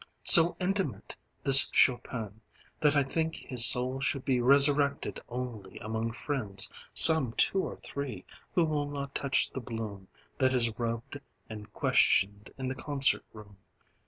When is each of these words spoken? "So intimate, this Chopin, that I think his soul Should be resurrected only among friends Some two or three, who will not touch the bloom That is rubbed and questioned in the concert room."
"So 0.23 0.57
intimate, 0.59 1.15
this 1.43 1.69
Chopin, 1.71 2.41
that 2.79 2.95
I 2.95 3.03
think 3.03 3.35
his 3.35 3.63
soul 3.67 3.99
Should 4.01 4.25
be 4.25 4.41
resurrected 4.41 5.21
only 5.29 5.77
among 5.77 6.13
friends 6.13 6.71
Some 6.91 7.33
two 7.33 7.59
or 7.59 7.75
three, 7.83 8.25
who 8.55 8.65
will 8.65 8.89
not 8.89 9.13
touch 9.13 9.51
the 9.51 9.61
bloom 9.61 10.07
That 10.39 10.55
is 10.55 10.71
rubbed 10.79 11.19
and 11.51 11.71
questioned 11.71 12.49
in 12.57 12.67
the 12.67 12.73
concert 12.73 13.23
room." 13.31 13.57